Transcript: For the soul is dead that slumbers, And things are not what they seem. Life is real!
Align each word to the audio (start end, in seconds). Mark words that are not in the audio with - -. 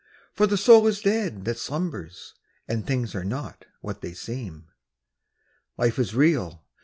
For 0.33 0.47
the 0.47 0.57
soul 0.57 0.87
is 0.87 0.99
dead 1.01 1.45
that 1.45 1.59
slumbers, 1.59 2.33
And 2.67 2.87
things 2.87 3.13
are 3.13 3.23
not 3.23 3.65
what 3.81 4.01
they 4.01 4.15
seem. 4.15 4.65
Life 5.77 5.99
is 5.99 6.15
real! 6.15 6.63